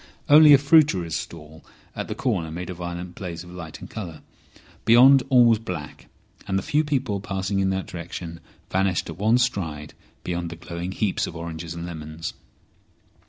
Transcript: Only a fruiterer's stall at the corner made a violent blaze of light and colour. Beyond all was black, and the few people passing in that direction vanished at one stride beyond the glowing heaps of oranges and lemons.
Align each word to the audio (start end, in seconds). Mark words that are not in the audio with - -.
Only 0.27 0.51
a 0.51 0.57
fruiterer's 0.57 1.15
stall 1.15 1.63
at 1.95 2.07
the 2.07 2.15
corner 2.15 2.49
made 2.49 2.71
a 2.71 2.73
violent 2.73 3.13
blaze 3.13 3.43
of 3.43 3.51
light 3.51 3.81
and 3.81 3.87
colour. 3.87 4.21
Beyond 4.83 5.21
all 5.29 5.45
was 5.45 5.59
black, 5.59 6.07
and 6.47 6.57
the 6.57 6.63
few 6.63 6.83
people 6.83 7.19
passing 7.21 7.59
in 7.59 7.69
that 7.69 7.85
direction 7.85 8.39
vanished 8.71 9.11
at 9.11 9.19
one 9.19 9.37
stride 9.37 9.93
beyond 10.23 10.49
the 10.49 10.55
glowing 10.55 10.91
heaps 10.91 11.27
of 11.27 11.35
oranges 11.35 11.75
and 11.75 11.85
lemons. 11.85 12.33